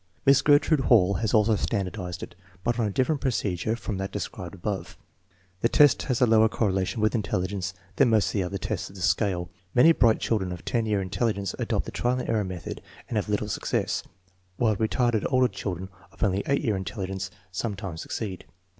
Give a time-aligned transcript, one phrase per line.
[0.25, 4.55] Miss Gertrude Hall has also standardized it, but on a different procedure from that described
[4.55, 4.97] above.
[5.59, 8.89] 1 The test has a lower correlation with intelligence than most of the other tests
[8.89, 9.51] of the scale.
[9.75, 13.29] Many bright children of 10 year intelligence adopt the trial and error method and have
[13.29, 14.01] little success,
[14.57, 18.45] while retarded older children of only 8 year intelligence sometimes succeed.